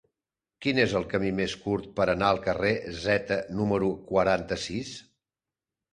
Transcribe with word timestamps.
Quin 0.65 0.79
és 0.83 0.95
el 0.99 1.03
camí 1.11 1.29
més 1.41 1.53
curt 1.65 1.91
per 1.99 2.07
anar 2.15 2.31
al 2.35 2.41
carrer 2.47 2.73
Zeta 3.03 3.41
número 3.61 3.91
quaranta-sis? 4.11 4.95